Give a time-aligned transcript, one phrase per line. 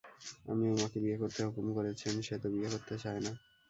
[0.45, 3.31] আপনি উমাকে বিয়ে করতে হুকুম করেছেন, সে তো বিয়ে করতে চায় না।